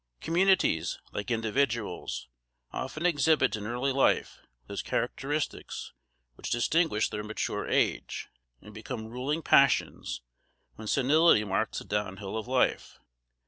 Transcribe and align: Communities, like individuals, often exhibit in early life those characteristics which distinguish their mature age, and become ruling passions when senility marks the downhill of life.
Communities, 0.19 0.97
like 1.11 1.29
individuals, 1.29 2.27
often 2.71 3.05
exhibit 3.05 3.55
in 3.55 3.67
early 3.67 3.91
life 3.91 4.39
those 4.65 4.81
characteristics 4.81 5.93
which 6.33 6.49
distinguish 6.49 7.07
their 7.09 7.23
mature 7.23 7.67
age, 7.69 8.27
and 8.63 8.73
become 8.73 9.09
ruling 9.09 9.43
passions 9.43 10.23
when 10.73 10.87
senility 10.87 11.43
marks 11.43 11.77
the 11.77 11.85
downhill 11.85 12.35
of 12.35 12.47
life. 12.47 12.97